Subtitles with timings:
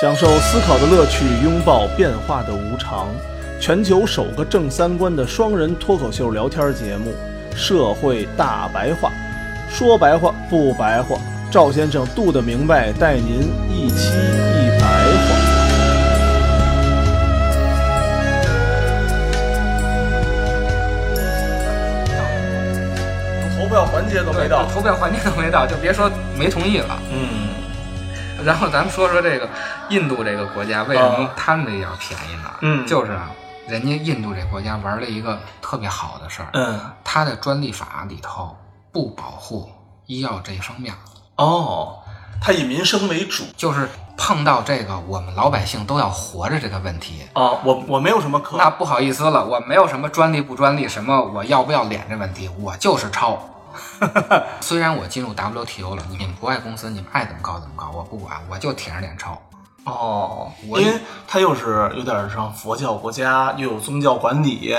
[0.00, 3.08] 享受思考的乐趣，拥抱变化的无常。
[3.60, 7.12] 全球首个正三观的双人脱口秀聊天节目
[7.54, 9.10] 《社会大白话》，
[9.70, 11.18] 说白话不白话，
[11.50, 15.36] 赵先生度的明白，带您一期一白话。
[23.58, 26.98] 投票环节都没到，投票环节都没到，就别说没同意了。
[27.12, 27.50] 嗯，
[28.46, 29.46] 然后咱们说说这个
[29.90, 32.50] 印度这个国家为什么他们这点便宜呢？
[32.62, 33.30] 嗯就是啊，
[33.68, 38.56] 人家印度这国家玩了一个特别好的事儿，嗯，它的专利法里头
[38.92, 39.70] 不保护
[40.06, 40.94] 医药这一方面，
[41.36, 41.98] 哦，
[42.40, 47.22] 他以民生为主就是碰到这个我们老百姓都要活着这个问题。
[47.34, 53.38] 啊，我我没有什么可那不好意思了，我没有什么专利不专利，什么我要不要脸这问题，我就是抄。
[54.60, 59.40] 虽然我进入 WTO 了，你们国外公司你们爱怎么搞怎么搞，我不管，我就舔着脸抄。
[59.90, 64.74] 哦，因为它又是有点像佛教国家，又有宗教管理，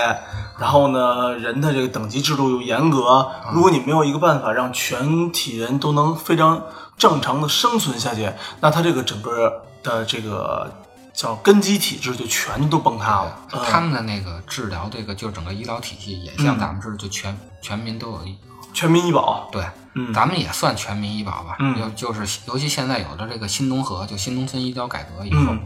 [0.60, 3.30] 然后呢，人的这个等级制度又严格。
[3.54, 6.62] 如果你没有一个办法让全体人都能非常
[6.98, 10.72] 正常的生存下去，那它这个整个的这个
[11.14, 13.38] 叫根基体制就全都崩塌了。
[13.54, 18.38] 嗯他们的那个治疗，这个就是整个医疗体系也像咱们似的，就全全民都有一
[18.74, 20.14] 全民医保，对，嗯。
[20.14, 21.58] 咱们也算全民医保吧。
[21.60, 21.78] 嗯。
[21.78, 25.62] 就就是尤其现在有了这个新农合，就新农村医疗改革以后，嗯。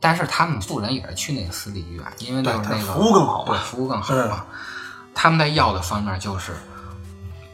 [0.00, 3.52] 但是他们富人也是去那个私立医院，因为就是那个服务更好嘛。
[3.52, 4.44] 对，服务更好嘛。
[5.14, 6.56] 他们在药的方面就是，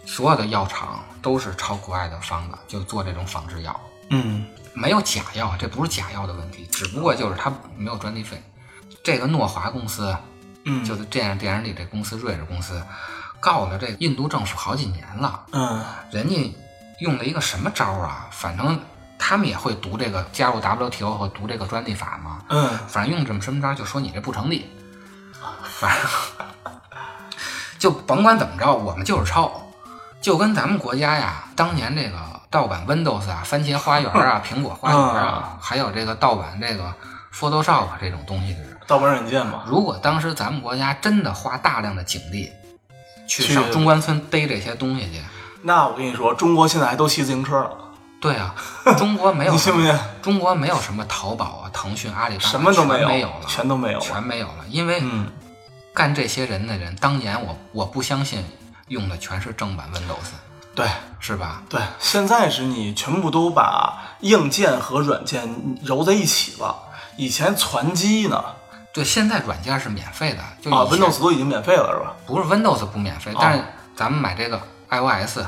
[0.07, 4.45] 所有的药厂都是抄国外的方子，就做这种仿制药，嗯。
[4.75, 8.41] 没有假药，这不是假药的问题，只不过就是它没有专利费。
[9.03, 10.17] 这个诺华公司，
[10.65, 12.81] 嗯，就是电视电影里这公司瑞士公司，
[13.41, 15.41] 告了这印度政府好几年了。
[15.53, 16.55] 嗯人家
[17.01, 18.27] 用了一个什么招儿啊？
[18.31, 18.79] 反正
[19.19, 22.39] 他们也会读这个加入 WTO 和读这个专利法嘛。
[22.49, 24.71] 嗯反正用这么什么招儿，就说你这不成立。
[25.63, 26.11] 反正
[27.79, 29.63] 就甭管怎么着，我们就是抄，
[30.21, 32.19] 就跟咱们国家呀，当年这个
[32.51, 36.93] 盗版 Windows 啊、番茄花园啊、 苹果花园啊，还有这个盗版这个
[37.33, 38.79] Photoshop 这种东西似的。
[38.89, 42.51] 盗版软件嘛，如果当时咱们国家真的花大量的警力
[43.29, 45.23] 去去上中关村逮这些东西去，
[45.63, 47.71] 那我跟你说，中国现在还都骑自行车了，
[48.21, 48.53] 对啊，
[48.99, 49.97] 中国没有你信不信？
[50.21, 54.65] 中国没有什么淘宝啊、腾讯、阿里巴巴，什么都没没有了，全都没有了全没有了。
[54.69, 55.31] 因为嗯
[55.95, 58.45] 干这些人的人，当年我我不相信
[58.89, 60.33] 用的全是正版 Windows，
[60.75, 60.89] 对。
[61.21, 61.65] 是吧？
[61.69, 65.53] 对，现在是你全部都把硬件和软件
[65.83, 66.77] 揉在一起了。
[67.17, 68.41] 以前攒机呢，
[68.99, 72.17] 对，现在软件是免费的，就啊，Windows 都已经免费了，是吧？
[72.27, 73.63] 不是 Windows 不免费，但是
[73.97, 74.61] 咱们买这个
[74.91, 75.39] iOS，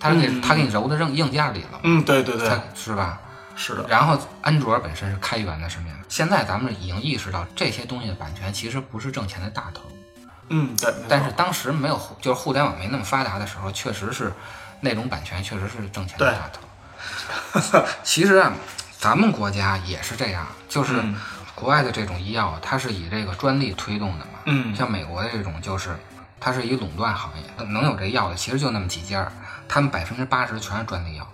[0.00, 3.20] 它给嗯它给你揉到硬硬件里了，嗯，对对对它，是吧？
[3.54, 6.02] 是的，然后安卓本身是开源的，是免费。
[6.08, 9.82] 现在咱们已经意识到这些东西的版权其实不是挣钱的大头，
[10.48, 10.92] 嗯，对。
[11.08, 14.32] 但是当时没有互就是互联网没那么发达的时候，确实是
[14.80, 17.82] 那种版权确实是挣钱的大头。
[18.04, 18.52] 其实啊，
[18.98, 21.16] 咱们国家也是这样，就是嗯
[21.58, 24.32] 国外的这种医药，它是以这个专利推动的嘛。
[24.46, 25.96] 嗯像美国的这种就是。
[26.40, 29.28] 它是一垄断行业，能有这药的其实就那么几家，
[29.68, 31.26] 他们百分之八十全是专利药。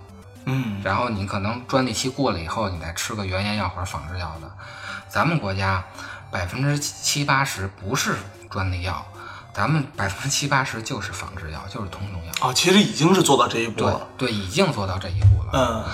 [0.47, 4.51] 嗯然后你可能专利期过了以后，你再吃个原研药或者仿制药的。
[5.07, 5.84] 咱们国家
[6.31, 8.16] 百分之七八十不是
[8.48, 9.07] 专利药，
[9.53, 12.33] 咱们百分之七八十就是仿制药，就是通用药。
[12.41, 14.09] 啊，其实已经是做到这一步对了。
[14.16, 15.51] 对，已经做到这一步了。
[15.53, 15.84] 嗯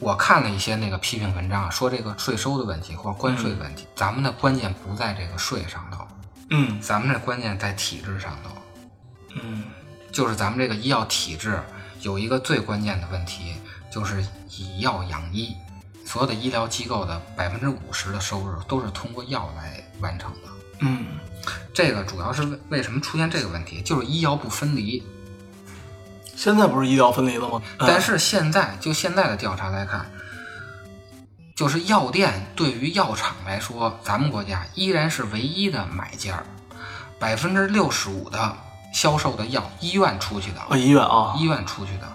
[0.00, 6.06] 我看了一些那个批评文章，说这个税收的问题或者关税的问题，咱们的关键不在这个税上头，
[6.50, 8.50] 嗯咱们的关键在体制上头。
[9.42, 9.64] 嗯
[10.12, 11.60] 就是咱们这个医药体制
[12.00, 13.54] 有一个最关键的问题，
[13.92, 15.54] 就是以药养医。
[16.04, 20.48] 所有的医疗机构的百分之五十的收入都是通过药来完成的。
[20.80, 21.06] 嗯
[21.74, 25.02] 这个主要是为为什么出现这个问题，就是医药不分离。
[26.38, 27.60] 现在不是医疗分离了吗？
[27.80, 30.06] 嗯但是现在就现在的调查来看，
[31.56, 36.40] 就是药店对于药厂来说，咱们国家依然是唯一的买家，
[37.18, 38.54] 百分之六十五的
[38.94, 42.06] 销售的药医院出去的，啊，医院啊，医院出去的，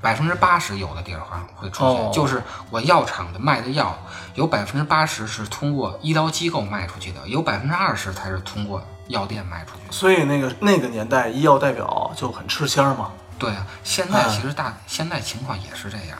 [0.00, 2.40] 百分之八十有的地儿上会出现，哦就是
[2.70, 3.98] 我药厂的卖的药，
[4.36, 9.92] 有百分之八十是通过医疗机构卖出去的，有百分之二十才是通过药店卖出去的。
[9.92, 13.10] 所以那个那个年代医药代表就很吃香嘛。
[13.42, 16.16] 对啊，现在嗯其实大、现在情况也是这样。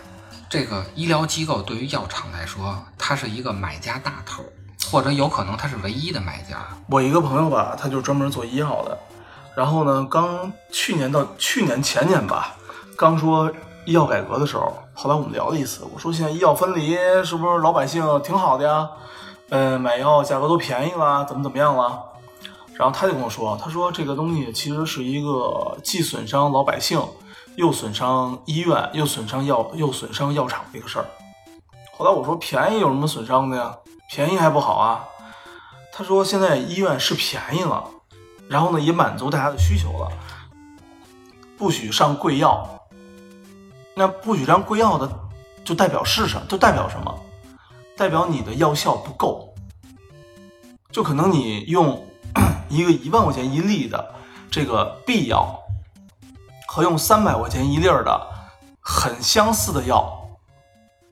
[0.51, 4.43] 这个医疗机构对于药厂来说，它是一个买家大头，
[4.91, 6.67] 或者有可能它是唯一的买家。
[6.91, 8.99] 我一个朋友吧，他就专门做医药的，
[9.55, 12.57] 然后呢，刚去年到去年前年吧，
[12.97, 13.49] 刚说
[13.85, 18.89] 医药改革的时候，后来我们聊了一次，我说现在医药分离是不是老百姓挺好的呀？
[19.51, 22.03] 呃，买药价格都便宜了，怎么怎么样了？
[22.79, 27.01] 然后他就跟我说，他说这个东西其实是一个既损伤老百姓，
[27.57, 31.07] 又损伤医院，又损伤药，又损伤药厂的一个事儿。
[31.93, 33.77] 后来我说便宜有什么损伤的呀？
[34.11, 35.05] 便宜还不好啊？
[35.93, 37.85] 他说现在医院是便宜了，
[38.49, 40.09] 然后呢也满足大家的需求了，
[41.59, 42.69] 不许上贵药。
[43.95, 45.11] 那不许上贵药的，
[45.63, 46.47] 就代表是什么？
[46.49, 47.15] 就代表什么？
[47.95, 49.55] 代表你的药效不够。
[50.91, 52.03] 就可能你用
[52.73, 54.15] 一个一万块钱一粒的
[54.51, 55.63] 这个 B 药，
[56.67, 58.29] 和用三百块钱一粒儿的
[58.81, 60.11] 很相似的药，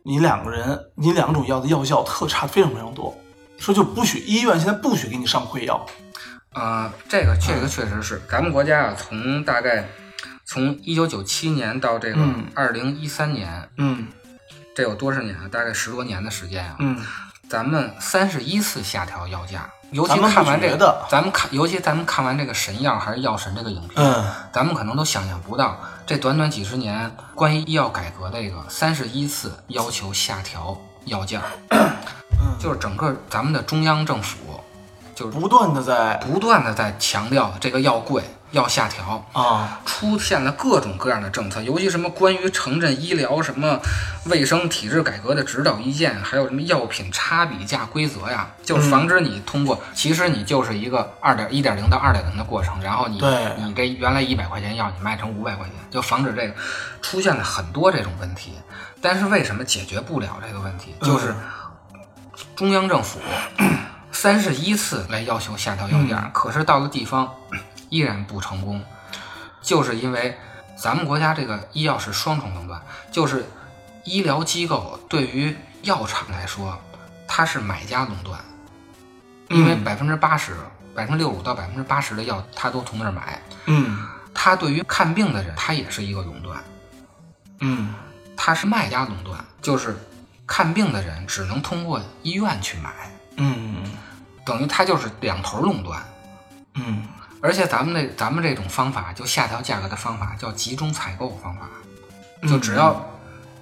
[0.02, 3.14] 你两个人，你两种药的药效特差非常非常多。
[3.58, 5.84] 说就不许医院现在不许给你上贵药。
[6.52, 9.86] 啊、这个这个确实是咱们国家啊，从大概
[10.46, 14.08] 从一九九七年到这个嗯二零一三年，嗯
[14.74, 15.46] 这有多少年啊？
[15.46, 16.76] 大概十多年的时间啊。
[16.78, 17.04] 嗯
[17.48, 25.76] 咱们三十一次下调药价，尤其看完这个咱们看，尤其咱们看完这个神药还是药神这个影片，嗯咱们可能都想象不到，
[26.06, 30.76] 这短短几十年关于医药改革的这个三十一次要求下调
[31.06, 31.42] 药价，
[32.58, 34.60] 就是整个咱们的中央政府
[35.14, 43.80] 就是不断的在不断的在强调这个药贵要下调，啊出现了各种各样的政策，尤其什么关于城镇医疗、什么
[44.26, 53.20] 卫生体制改革的指导意见，还有什么药品差比价规则呀，就是防止你通过，其实你就是一个二点一点零到二点零的过程，然后你
[53.58, 56.54] 你这原来一百块钱药，你卖成五百块钱，就防止这个
[57.00, 58.52] 出现了很多这种问题。
[59.00, 60.94] 但是为什么解决不了这个问题？
[61.00, 61.34] 就是
[62.54, 63.18] 中央政府
[64.12, 67.32] 三十一次来要求下调药价，可是到了地方
[67.90, 68.82] 依然不成功，
[69.60, 70.38] 就是因为
[70.76, 72.80] 咱们国家这个医药是双重垄断，
[73.12, 73.44] 就是
[74.04, 76.80] 医疗机构对于药厂来说，
[77.28, 78.40] 它是买家垄断，
[79.48, 80.56] 因为嗯百分之八十、
[80.94, 83.40] 百分之六十五到百分之八十的药，他都从那儿买。
[83.66, 86.62] 嗯他对于看病的人，他也是一个垄断，
[87.60, 87.94] 嗯
[88.36, 89.96] 他是卖家垄断，就是
[90.46, 92.90] 看病的人只能通过医院去买，
[93.36, 93.82] 嗯
[94.46, 96.02] 等于他就是两头垄断。
[96.74, 97.02] 嗯
[97.40, 101.68] 而且咱们这咱们这种方法，就下调价格的方法叫集中采购方法，
[102.46, 103.06] 就只要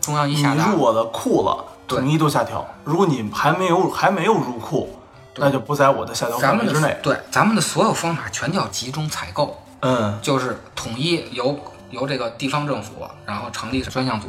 [0.00, 2.66] 中央一你下达，入我的库了，对统一都下调。
[2.84, 4.98] 如果你还没有还没有入库，
[5.36, 6.98] 那就不在我的下调咱们范围之内。
[7.02, 11.58] 对咱们的所有方法全叫集中采购，嗯就是统一由
[11.90, 14.28] 由这个地方政府，然后成立专项组，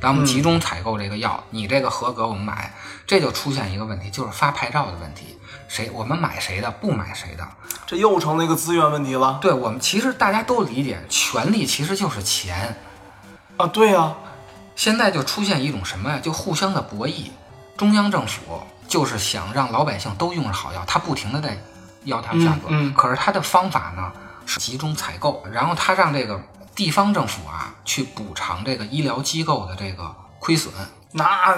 [0.00, 2.72] 然后我们集中采购这个药，你这个合格我们买，
[3.06, 5.38] 这就出现一个问题，就是发牌照的问题，
[5.68, 7.46] 谁我们买谁的，不买谁的。
[7.86, 12.76] 这又成了一个资源问题了对我们其实大家都理解，权力其实就是钱，
[13.56, 13.66] 啊！
[13.66, 14.14] 对呀、
[14.76, 16.18] 现在就出现一种什么呀？
[16.22, 17.30] 就互相的博弈。
[17.78, 21.56] 中央政府就是想让老百姓都用着好药，他不停的在
[22.04, 24.12] 要它价格，嗯嗯可是他的方法呢
[24.44, 26.38] 是集中采购，然后他让这个
[26.78, 30.72] 地方政府啊去补偿这个医疗机构的这个亏损。
[31.10, 31.56] 那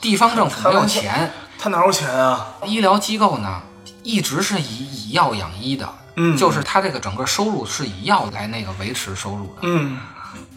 [0.00, 2.54] 地方政府没有钱，他哪有钱啊？
[2.64, 3.60] 医疗机构呢
[4.04, 9.62] 一直是以以药养医的，嗯就是他这个整个收入是以药来那个维持收入的。
[9.62, 9.98] 嗯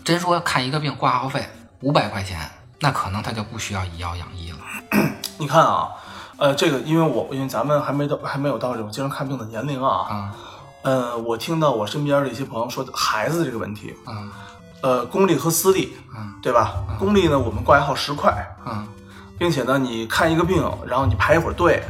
[0.05, 1.49] 真说看一个病挂号费
[1.79, 2.51] 五百块钱，
[2.81, 4.59] 那可能他就不需要以药养医了。
[5.39, 5.89] 你看啊，
[6.37, 10.35] 呃，这个因为我因为咱们还没到还没有到这种经常看病的年龄啊，啊
[10.87, 14.31] 呃，我听到我身边的一些朋友说孩子这个问题，嗯。
[14.81, 16.33] 呃，公立和私立，嗯。
[16.41, 16.75] 对吧？
[16.97, 18.31] 公立呢，我们挂一号十块，
[18.65, 18.87] 嗯。
[19.37, 21.83] 并且呢，你看一个病，然后你排一会儿队，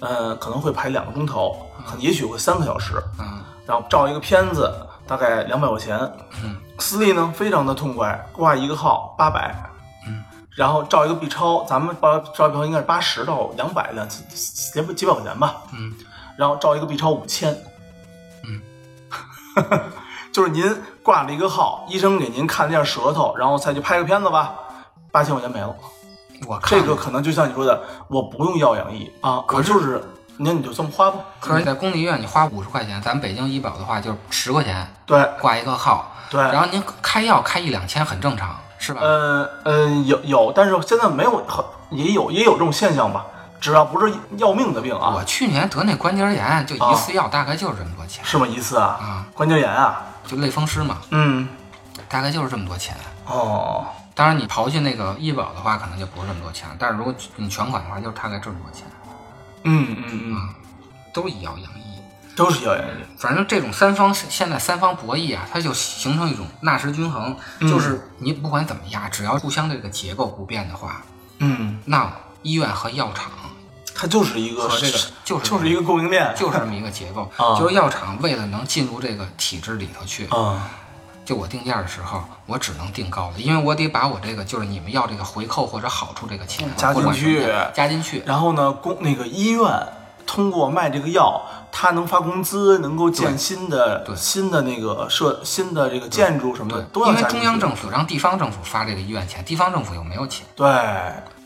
[0.00, 3.40] 呃，可能会排两个钟头，可能也许会三个小时，嗯。
[3.64, 4.68] 然后照一个片子，
[5.06, 5.96] 大概两百块钱。
[6.42, 6.56] 嗯。
[6.80, 9.54] 私立呢非常的痛快，挂一个号八百，
[10.08, 10.24] 嗯，
[10.56, 15.94] 然后照一个 B 超，咱们报照一个 B 超应该是八十到两百两几几几百块钱吧，嗯，
[16.36, 17.69] 然后照一个 B 超五千，嗯，
[20.32, 24.54] 就是您挂了一个号，医生给您看了一下舌头，然后再去拍个片子吧，
[25.10, 25.74] 八千块钱没了。
[26.46, 30.02] 我看这个可能就像你说的，我不用药养医啊，可就是，
[30.38, 31.18] 那你就这么花吧。
[31.40, 39.00] 可是，在公立医院你花五十块钱，咱北京医保的话就是十块钱对挂一个号，对，然后您开药开一两千很正常，是吧？
[39.02, 43.26] 呃呃，有有，但是现在没有，很也有也有这种现象吧。
[43.60, 48.46] 只要不是要命的病啊我，去年得那关节炎，就一次药大概就是这么多钱，是吗？
[48.46, 51.46] 一次啊，啊关节炎啊，就类风湿嘛，嗯，
[52.08, 52.96] 大概就是这么多钱。
[53.26, 56.68] 哦，当然，你刨去那个医保的话，可能就不是这么多钱。
[56.78, 58.86] 但是如果你全款的话，就是大概这么多钱，
[59.64, 60.54] 嗯嗯嗯，
[61.12, 62.02] 都是以药养医。
[62.36, 63.04] 都是医药养医。
[63.18, 71.02] 反正这种三方现在三方博弈啊，它就形成一种纳什均衡，嗯就是你不管怎么压，只要互相这个结构不变的话，
[71.38, 72.10] 嗯，那
[72.42, 73.30] 医院和药厂
[74.00, 80.70] 它就是一个和这个就是就是一个供应链，就是这么一个结构，啊就是药厂为了能进入这个体制里头去，啊，
[81.22, 89.70] 就我定价的时候，我只能定高的，因为我得把我这个就是你们要这个回扣或者好处这个钱加进去加进去，然后呢，公那个医院
[90.26, 100.66] 通过卖这个药，他能发工资，能够建新的对新的那个设新的这个建筑什么的，都要因为中央政府让地方政府发这个医院钱，地方政府又没有钱，对，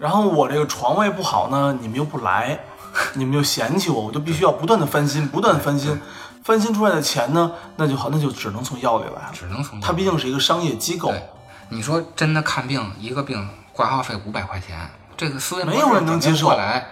[0.05, 2.61] 然后我这个床位不好呢，你们又不来，
[3.17, 5.99] 你们又嫌弃我，我就必须要不断的翻新，不断的翻新，
[6.43, 9.31] 翻新出来的钱呢，那就好，那就只能从药里来了。
[9.33, 11.11] 只能从它毕竟是一个商业机构，
[11.71, 16.49] 你说真的看病一个病挂号费五百块钱，这个思维没有人能接受。
[16.49, 16.87] 过来。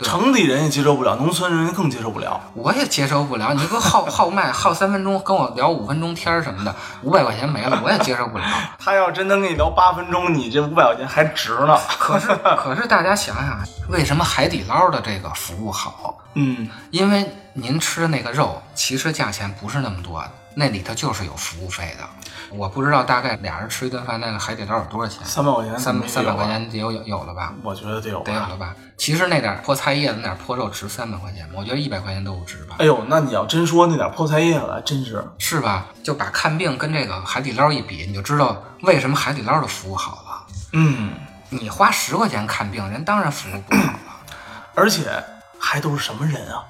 [0.00, 2.40] 对城里人也接受不了，农村人更接受不了。
[2.54, 8.44] 我也接受不了，你给我耗耗麦耗三分钟，跟我聊五分钟天儿什么的， 五百块钱没了，我也接受不了。
[8.78, 11.78] 他要真能跟你聊八分钟，你这五百块钱还值呢。
[11.98, 16.16] 可是 可是大家想想，为什么海底捞的这个服务好？
[16.34, 22.04] 嗯，因为您吃的那个肉，其实价钱不是那么多，那里头就是有服务费的。
[22.50, 25.24] 我不知道大概俩人吃一顿饭，那个海底捞有多少钱？
[25.24, 27.52] 三百块钱三三百块，钱得有有有了吧？
[27.62, 28.20] 我觉得得有。
[28.22, 28.74] 得有了吧？
[28.96, 32.76] 其实那点破菜叶子，那点破肉值三百块钱吗，我觉得一百块钱都不值吧？
[32.78, 35.86] 哎呦，那你要真说那点破菜叶子，真是是吧？
[36.02, 40.46] 就把看病跟这个海底捞一比，你就知道为什么海底捞的服务好了。
[40.72, 41.12] 嗯，
[41.50, 43.98] 你花十块钱看病，人当然服务不好了。
[44.74, 45.10] 而且
[45.58, 46.64] 还都是什么人啊？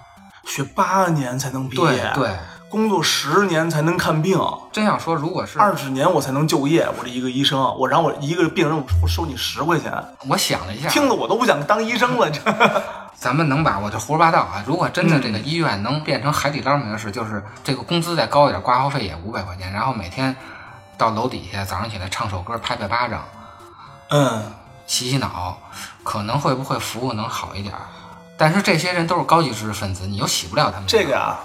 [0.47, 2.37] 学八年才能毕业，对对，
[2.71, 4.39] 工作十年才能看病，
[4.71, 6.89] 真想说，如果是二十年我才能就业。
[6.97, 9.93] 我这一个医生，我让我一个病人我收你十块钱，
[10.29, 12.31] 我想了一下，听得我都不想当医生了。
[12.31, 12.41] 这
[13.19, 14.63] 咱们能把我这胡说八道啊！
[14.65, 20.35] 如果真的嗯这个医院能变成海底捞模式，就是这个工资再高一点，挂号费也五百块钱，然后每天
[20.97, 23.25] 到楼底下早上起来唱首歌、拍拍巴掌、
[24.11, 24.53] 嗯，
[24.87, 25.59] 洗洗脑，
[26.05, 27.75] 可能会不会服务能好一点？
[28.39, 30.85] 但是这些人都是高级知识分子，你又洗不了他们。
[30.87, 31.37] 这个呀、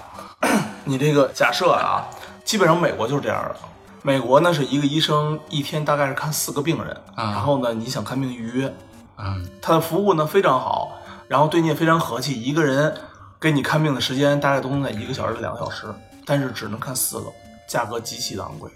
[0.84, 2.06] 你这个假设啊，
[2.44, 3.56] 基本上美国就是这样的。
[4.02, 8.72] 美国呢是一个医生一天大概是看四个病人，啊然后呢你想看病预约，
[9.18, 10.92] 嗯，他的服务呢非常好，
[11.26, 12.94] 然后对你也非常和气，一个人
[13.40, 15.86] 给你看病的时间大概都能在一个小时到两个小时，
[16.24, 17.26] 但是只能看四个，
[17.68, 18.70] 价格极其的昂贵。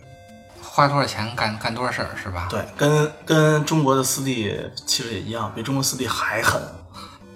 [0.62, 2.48] 花多少钱干干多少事儿是吧？
[2.50, 6.60] 对，跟跟中国的私立其实也一样，比中国私立还狠。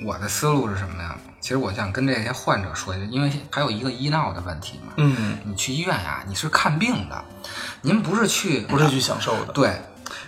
[0.04, 1.16] 我的思路是什么呀？
[1.40, 4.92] 其实我想跟这些患者说一下，因为还有一个医闹的问题嘛。
[4.96, 7.24] 嗯，你去医院呀、你是看病的，
[7.82, 9.52] 您不是去不是去享受的。
[9.52, 9.80] 对，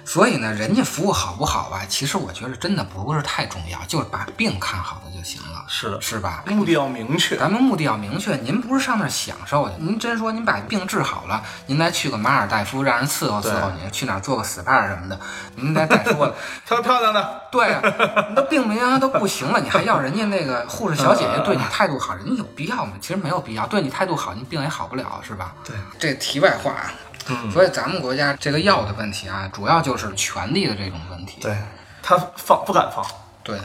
[0.04, 1.82] 所以呢，人家服务好不好吧？
[1.88, 6.44] 其实我觉得真的不是太重要，就是把病看好了就行了，是的，是吧？
[6.46, 7.36] 目的要明确。
[7.36, 15.18] 咱们目的要明确，您不是上那儿享受去，您真说您把病治好了，您再去个马尔代夫，让人伺候伺候您，去哪儿做个 SPA 什么的，
[15.56, 16.34] 您再再说了，
[16.66, 17.82] 挑漂亮的，对啊，
[18.28, 22.92] 你都病明明都不行了，你还要人家那个护士小姐姐对你态度好，人家有必要吗？
[23.00, 25.54] 其实没有必要，对你态度好，你病也好不了，是吧？
[25.64, 26.92] 对，这题外话啊。
[27.28, 31.40] 嗯，所以咱们国家这个药的问题啊，主要就是权力的这种问题。
[31.40, 31.56] 对，
[32.02, 33.04] 他放不敢放。
[33.42, 33.58] 对，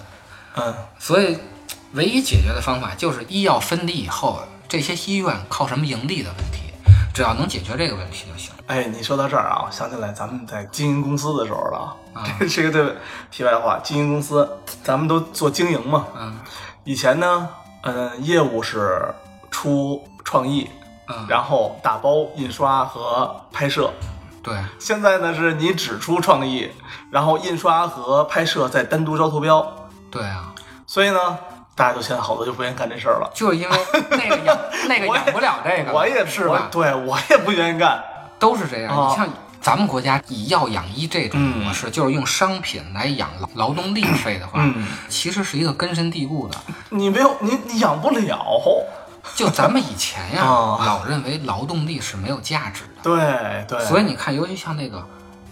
[0.55, 1.37] 嗯，所以
[1.93, 6.73] 唯一解决的方法就是医药分离以后，这些医院靠什么盈利的问题，
[7.13, 8.51] 只要能解决这个问题就行。
[8.67, 12.95] 哎，你说到这儿啊，我想起来咱们在经营公司的时候了啊 这是一个对
[13.29, 13.79] 题外话。
[13.83, 14.49] 经营公司，
[14.83, 16.07] 咱们都做经营嘛。
[16.17, 16.39] 嗯
[16.83, 17.47] 以前呢，
[17.83, 19.13] 嗯，业务是
[19.51, 20.67] 出创意，
[21.11, 23.91] 嗯，然后打包、印刷和拍摄。
[24.43, 26.71] 对现在呢，是你只出创意，
[27.11, 29.71] 然后印刷和拍摄再单独招投标。
[30.09, 30.51] 对啊，
[30.87, 31.37] 所以呢，
[31.75, 33.29] 大家就现在好多就不愿意干这事儿了。
[33.35, 33.77] 就是因为
[34.09, 34.57] 那个养
[34.89, 36.69] 那个养不了这个，我也我是吧？
[36.71, 38.03] 对我也不愿意干。
[38.39, 38.97] 都是这样。
[38.97, 39.29] 啊你像
[39.61, 46.57] 咱们国家以药养医这种嗯模式，就是用商品来养劳劳动力费的话，嗯其实是一个根深蒂固的。
[46.89, 48.41] 你没有，你你养不了。
[49.35, 53.01] 就咱们以前呀，啊老认为劳动力是没有价值的。
[53.03, 55.03] 对对，所以你看，尤其像那个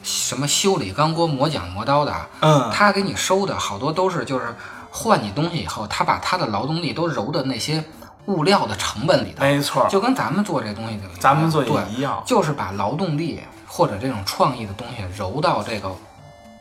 [0.03, 4.55] 什么修理钢锅、磨剪磨刀的啊，嗯，他给你收的好多都是就是
[4.91, 7.83] 换你东西以后，他把他的劳动力都揉到那些
[8.25, 12.21] 物料的成本里头，没错，就跟咱们做这东西的，咱们做也对一样。
[12.25, 15.91] 就是把劳动力或者这种创意的东西揉到这个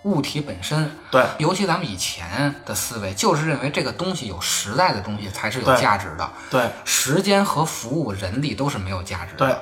[0.04, 0.90] 物体本身。
[1.10, 9.46] 对尤其咱们以前的思维就是认为这个东西有实在的东西才是有价值的，对时间和服务、人力都是没有价值的。
[9.46, 9.56] 对，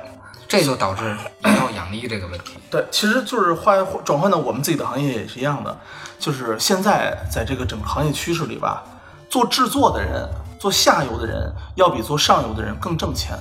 [0.49, 2.59] 这就导致医药养医这个问题。
[2.71, 5.76] 对，其实就是换转换到我们自己的行业也是一样的，
[6.19, 8.83] 就是现在在这个整个行业趋势里吧，
[9.31, 10.28] 做制作的人
[10.59, 13.37] 做下游的人要比做上游的人更挣钱。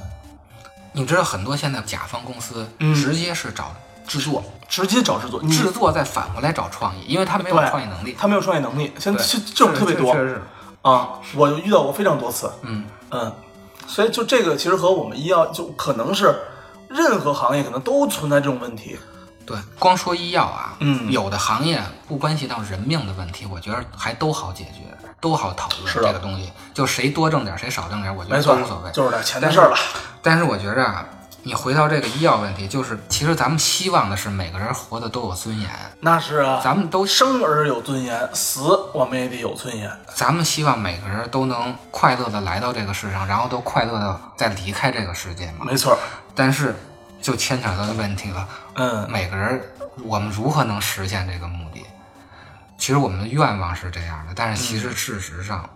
[0.94, 3.75] 你知道很多现在甲方公司嗯直接是找
[4.08, 8.15] 制作，直接找制作，制作再反过来找创意，因为他没有创意能力。
[8.19, 10.41] 他没有创意能力，现在对这这种特别多确实是。
[10.81, 12.51] 啊，我就遇到过非常多次。
[12.62, 13.34] 嗯，嗯，
[13.88, 16.36] 所以就这个其实和我们医药就可能是
[16.88, 18.98] 任何行业可能都存在这种问题。
[19.48, 24.81] 对，光说医药啊，嗯有的行业不关系到人命的问题，我觉得还都好解决，
[25.22, 26.51] 都好讨论这个东西。
[26.74, 28.91] 就谁多挣点，谁少挣点，我觉没错得都无所谓。
[28.91, 29.77] 就是点钱的事儿了。
[30.22, 31.05] 但是我觉着啊，
[31.48, 38.64] 你回到这个医药问题，就是其实咱们希望的是每个人活得都有尊严，那是啊，咱们都生而有尊严，死
[38.96, 39.88] 我们也得有尊严。
[40.16, 45.66] 咱们希望每个人都能快乐的来到这个世上，然后都快乐的再离开这个世界嘛。
[45.66, 45.96] 没错，
[46.34, 46.75] 但是
[47.22, 49.62] 就牵扯到的问题了，嗯，每个人
[50.04, 51.86] 我们如何能实现这个目的？
[52.75, 55.70] 其实我们的愿望是这样的，但是其实事实上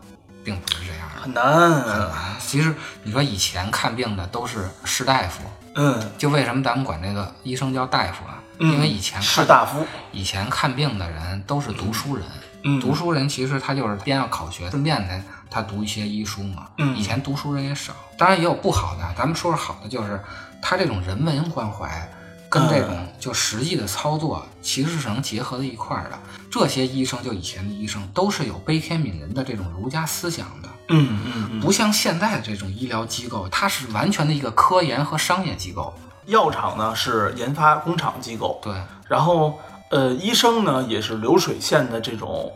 [0.44, 1.22] 并不是这样的。
[1.22, 1.44] 很难。
[1.44, 2.74] 啊其实
[3.04, 5.44] 你说以前看病的都是士大夫，
[5.82, 8.44] 嗯，就为什么咱们管这个医生叫大夫啊？
[8.60, 9.86] 嗯因为以前士看大夫。
[10.12, 12.26] 以前看病的人都是读书人，
[12.64, 16.68] 嗯读书人其实他就是边要考学，顺便呢他读一些医书嘛。
[16.78, 20.22] 嗯以前读书人也少，当然也有不好的，咱们说说好的，就是
[20.62, 22.12] 他这种人文关怀。
[22.52, 26.18] 跟这种就实际的操作其实是能结合在一块儿的。
[26.50, 31.60] 这些医生就以前的医生都是有悲天悯人的这种儒家思想的，嗯嗯嗯。
[31.60, 35.94] 不像现在的这种医疗机构，它是完全的一个科研和商业机构。
[36.26, 38.74] 药厂呢是研发工厂机构，对，
[39.08, 39.58] 然后
[39.90, 42.54] 呃，医生呢也是流水线的这种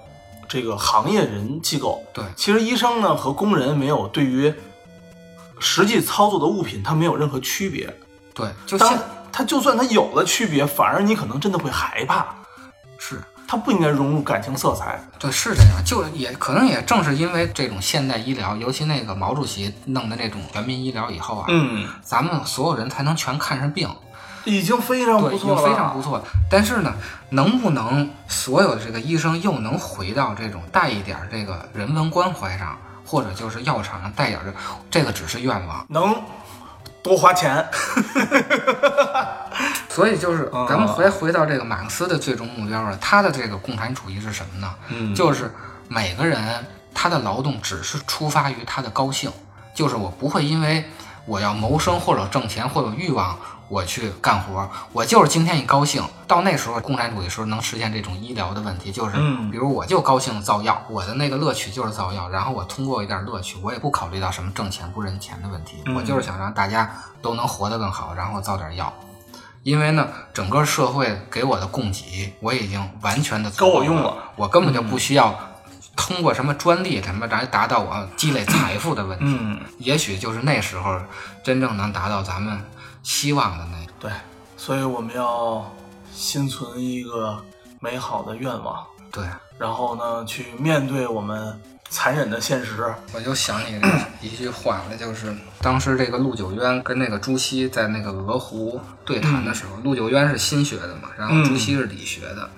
[0.47, 2.03] 这个行业人机构。
[2.13, 4.53] 对其实医生呢和工人没有对于
[5.59, 7.91] 实际操作的物品，它没有任何区别。
[8.35, 8.99] 对，就当现
[9.31, 12.35] 它就算它有了区别，反而你可能真的会害怕。
[12.99, 13.19] 是
[13.53, 14.99] 它不应该融入感情色彩。
[15.19, 23.87] 对，是这样，就也可能也正是因为这种现代医疗，尤其那个毛主席弄的那种全民医疗以后啊，嗯，咱们所有人才能全看上病，
[24.45, 26.19] 已经非常不错了，非常不错。
[26.49, 26.95] 但是呢，
[27.29, 34.51] 能不能所有的这个医生又能回到这种带一点这个人文关怀上，或者就是药厂上带点这，
[34.89, 35.85] 这个只是愿望。
[35.89, 36.15] 能
[37.03, 37.63] 多花钱。
[39.89, 44.73] 所以就是嗯咱们回回到这个马克思的最终目标了，他的这个共产主义是什么呢？
[44.87, 45.53] 嗯就是
[45.87, 46.41] 每个人
[46.95, 49.31] 他的劳动只是出发于他的高兴，
[49.75, 50.83] 就是我不会因为
[51.25, 53.37] 我要谋生或者挣钱或者欲望
[53.73, 56.03] 我去干活，我就是今天一高兴。
[56.27, 66.87] 到那时候，共产主义时候能实现这种医疗的问题，就是嗯比如我就高兴造药，我的那个乐趣就是造药，然后我通过一点乐趣，我也不考虑到什么挣钱不挣钱的问题，嗯我就是想让大家
[67.19, 68.93] 都能活得更好，然后造点药。
[69.63, 75.35] 因为呢，整个社会给我的供给，我已经完全的够我用了，我根本就不需要
[75.95, 79.25] 通过什么专利什么来达到我积累财富的问题。
[79.27, 80.99] 嗯，也许就是那时候
[81.43, 82.61] 真正能达到咱们
[83.03, 83.93] 希望的那种。
[83.99, 84.11] 对，
[84.57, 85.71] 所以我们要
[86.11, 87.39] 心存一个
[87.79, 89.23] 美好的愿望，对，
[89.59, 92.91] 然后呢，去面对我们残忍的现实。
[93.13, 93.79] 我就想起
[94.21, 102.49] 一句话来，就是当时这个陆九渊跟那个朱熹在那个鹅湖对谈的时候，陆九渊是心学的嘛，然后朱熹是理学的。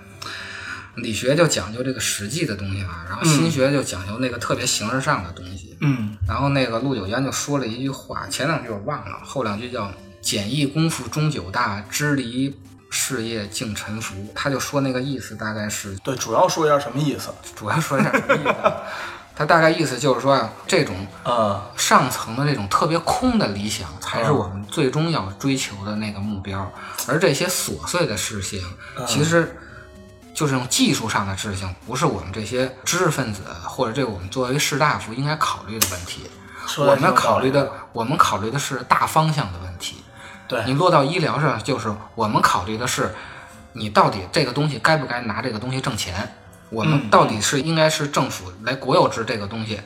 [0.96, 5.78] 理学就讲究这个实际的东西嘛，然后心学就讲究那个特别形而上的东西。
[5.82, 9.92] 嗯然后那个陆九渊就说了一句话，前两句我忘了，后两句叫
[10.26, 12.58] “简易功夫终九大，支离
[12.90, 14.16] 事业竟沉浮”。
[14.34, 17.30] 他就说那个意思大概是，对，主要说一下什么意思？
[17.56, 18.74] 主要说一下什么意思啊？
[19.38, 26.72] 他大概意思就是说啊，这种呃，上层的这种特别空的理想，才是我们最终要追求的那个目标。
[27.08, 28.60] 而这些琐碎的事情，
[29.06, 29.56] 其实
[30.34, 36.24] 就是这种技术上的事情，不是我们这些知识分子或者这个我们作为士大夫应该考虑的问题。
[36.80, 39.98] 我们考虑的，我们考虑的是大方向的问题。
[40.48, 43.14] 对你落到医疗上，就是我们考虑的是，
[43.74, 46.36] 你到底这个东西该不该拿这个东西挣钱？
[46.70, 49.80] 我们嗯到底是应该是政府来国有制这个东西，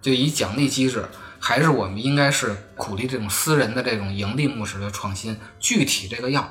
[0.00, 1.04] 就以奖励机制，
[1.40, 5.38] 还是我们应该是鼓励这种私人的这种盈利模式的创新？
[5.58, 6.48] 具体这个药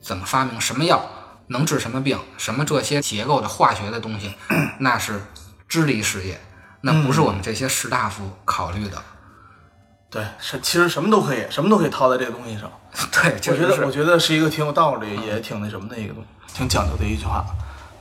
[0.00, 1.04] 怎么发明，什么药
[1.48, 4.34] 能治什么病，什么这些结构的化学的东西，
[4.80, 5.20] 那是
[5.68, 6.40] 支离事业，
[6.80, 9.02] 那不是我们这些士大夫考虑的。
[10.10, 12.70] 对，是其实什么都可以，什么都可以套在这个东西上。
[13.12, 17.44] 对，我觉得，我觉得是一个挺有道理，也挺那什么的一个东西，挺讲究的一句话。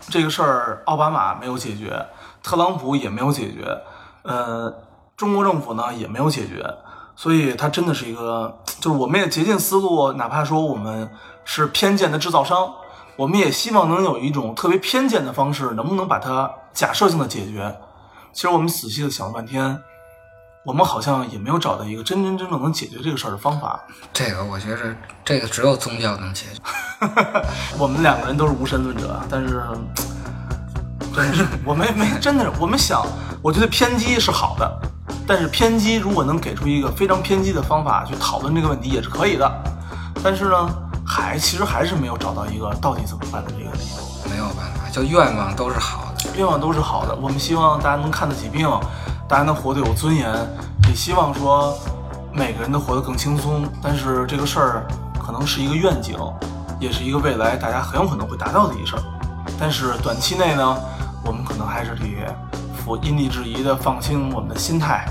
[0.09, 2.05] 这个事儿，奥巴马没有解决，
[2.41, 3.77] 特朗普也没有解决，
[4.23, 4.73] 呃，
[5.17, 6.65] 中国政府呢也没有解决，
[7.13, 11.11] 所以它真的是一个，就是我们也竭尽思路，哪怕说我们
[11.43, 12.73] 是偏见的制造商，
[13.17, 17.77] 我们也希望能有一种特别偏见的方式，能不能把它假设性的解决？
[18.31, 19.77] 其实我们仔细的想了半天，
[20.67, 23.79] 我们好像也没有找到一个真真正正能解决这个事儿的方法。
[24.11, 26.61] 这个我觉着这个只有宗教能解决。
[27.79, 29.63] 我们两个人都是无神论者，但是
[31.15, 33.01] 真是我们没真的是我们想，
[33.41, 34.79] 我觉得偏激是好的，
[35.25, 39.49] 但是偏激如果能给出一个非常偏激的方法去讨论这个问题也是可以的，
[40.21, 40.69] 但是呢，
[41.05, 44.29] 还其实还是没有找到一个到底怎么办的这个理由。
[44.29, 46.29] 没有办法，就愿望都是好的。
[46.35, 48.69] 愿望都是好的，我们希望大家能看得起病，
[49.27, 50.31] 大家能活得有尊严，
[50.87, 51.77] 也希望说
[52.31, 53.67] 每个人都活得更轻松。
[53.81, 54.87] 但是这个事儿
[55.19, 56.17] 可能是一个愿景，
[56.79, 59.03] 也是一个未来大家很有可能会达到的一事儿。
[59.59, 60.77] 但是短期内呢，
[61.25, 62.05] 我们可能还是得
[62.73, 65.05] 服因地制宜的放轻我们的心态，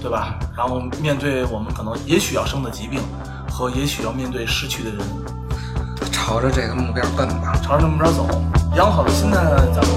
[0.00, 0.38] 对吧？
[0.56, 3.02] 然后面对我们可能也许要生的疾病
[3.50, 5.00] 和也许要面对失去的人，
[6.10, 7.52] 朝着这个目标奔吧。
[7.62, 8.26] 朝着那目标走，
[8.74, 9.94] 养好了心态呢，咱们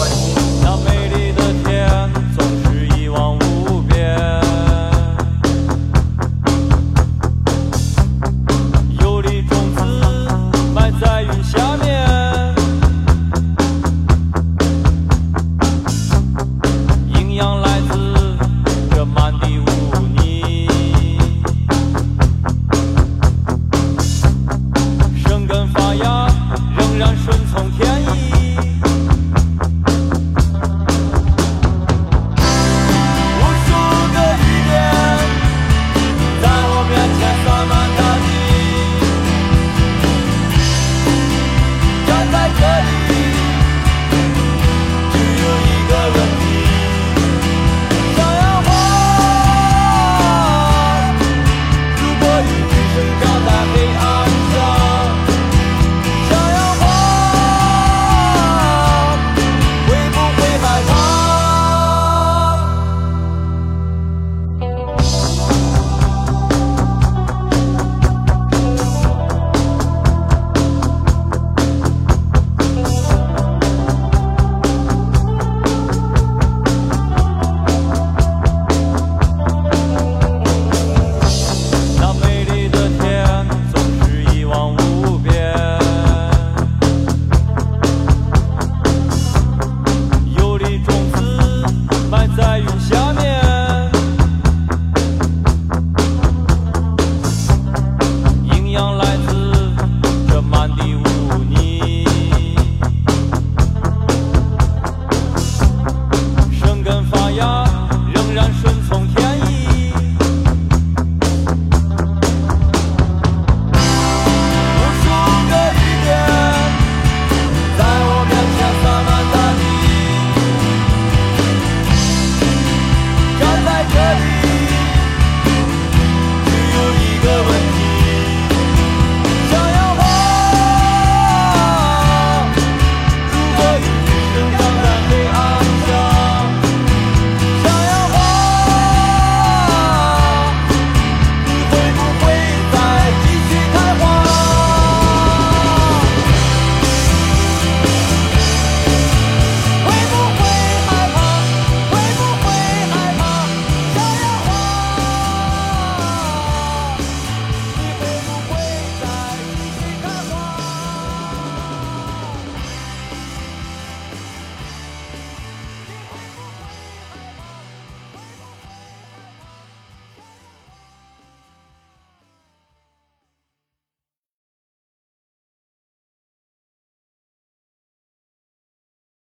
[0.00, 1.07] 万一
[42.54, 42.97] 在。